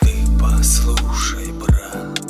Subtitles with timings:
[0.00, 0.10] Ты
[0.40, 2.21] послушай, брат,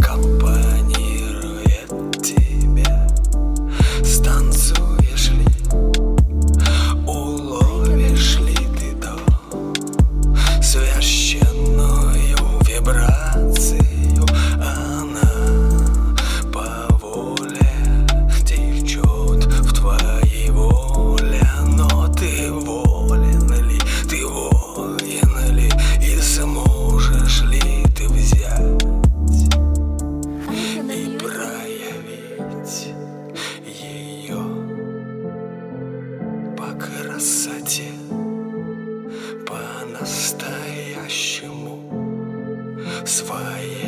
[0.00, 0.59] Kappa.
[37.20, 37.92] красоте
[39.46, 41.78] по-настоящему
[43.04, 43.79] своей.